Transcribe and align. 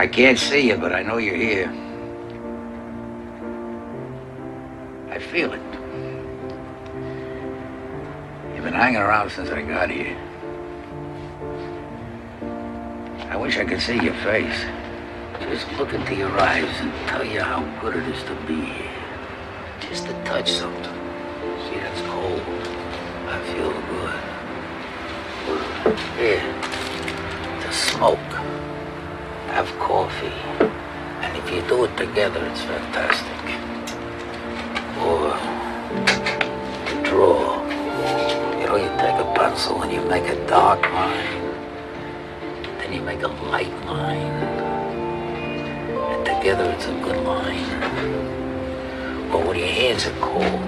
I 0.00 0.06
can't 0.06 0.38
see 0.38 0.68
you, 0.68 0.78
but 0.78 0.94
I 0.94 1.02
know 1.02 1.18
you're 1.18 1.36
here. 1.36 1.68
I 5.10 5.18
feel 5.18 5.52
it. 5.52 5.60
You've 8.54 8.64
been 8.64 8.72
hanging 8.72 8.96
around 8.96 9.28
since 9.30 9.50
I 9.50 9.60
got 9.60 9.90
here. 9.90 10.16
I 13.28 13.36
wish 13.36 13.58
I 13.58 13.66
could 13.66 13.82
see 13.82 14.00
your 14.00 14.14
face. 14.24 14.64
Just 15.40 15.70
look 15.72 15.92
into 15.92 16.14
your 16.14 16.30
eyes 16.40 16.80
and 16.80 16.90
tell 17.06 17.22
you 17.22 17.42
how 17.42 17.60
good 17.82 17.96
it 17.96 18.08
is 18.08 18.22
to 18.22 18.34
be 18.46 18.58
here. 18.58 18.90
Just 19.80 20.06
to 20.06 20.14
touch 20.24 20.50
something. 20.50 20.96
See, 21.68 21.76
that's 21.76 22.00
cold. 22.08 22.40
I 23.28 23.38
feel 23.52 23.72
good. 23.92 24.16
Here, 26.16 26.40
to 27.60 27.70
smoke. 27.70 28.49
Have 29.50 29.68
coffee. 29.78 30.32
And 31.22 31.36
if 31.36 31.50
you 31.52 31.60
do 31.68 31.84
it 31.84 31.96
together, 31.96 32.44
it's 32.46 32.62
fantastic. 32.62 33.40
Or 35.04 35.36
you 36.88 37.02
draw. 37.04 37.60
You 38.58 38.66
know, 38.66 38.76
you 38.76 38.88
take 38.98 39.18
a 39.18 39.32
pencil 39.36 39.82
and 39.82 39.92
you 39.92 40.00
make 40.08 40.28
a 40.28 40.46
dark 40.46 40.80
line. 40.82 41.54
Then 42.78 42.92
you 42.92 43.02
make 43.02 43.22
a 43.22 43.28
light 43.28 43.74
line. 43.86 44.32
And 46.12 46.24
together 46.24 46.70
it's 46.70 46.86
a 46.86 46.94
good 47.02 47.22
line. 47.24 47.68
Or 49.32 49.44
when 49.46 49.58
your 49.58 49.68
hands 49.68 50.06
are 50.06 50.18
cold, 50.20 50.60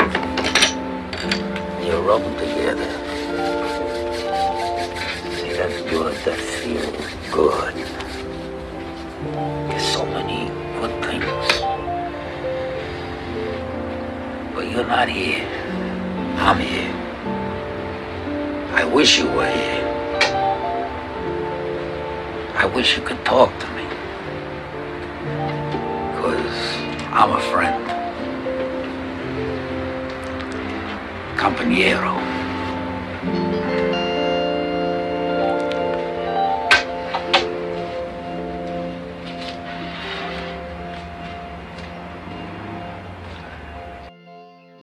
you 1.86 1.96
rub 2.00 2.22
them 2.22 2.36
together. 2.36 2.90
See, 5.36 5.52
that's 5.52 5.80
good. 5.90 6.14
That 6.24 6.38
feels 6.38 7.32
good. 7.32 8.01
You're 14.72 14.86
not 14.86 15.06
here. 15.06 15.46
I'm 16.36 16.58
here. 16.58 16.94
I 18.74 18.84
wish 18.84 19.18
you 19.18 19.26
were 19.26 19.46
here. 19.46 19.84
I 22.56 22.64
wish 22.74 22.96
you 22.96 23.02
could 23.02 23.22
talk 23.22 23.50
to 23.58 23.66
me. 23.76 23.84
Because 26.12 26.58
I'm 27.12 27.32
a 27.32 27.40
friend. 27.52 27.84
Compañero. 31.36 32.12